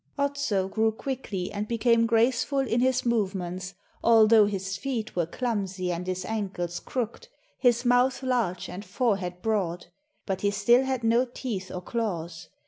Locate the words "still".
10.49-10.85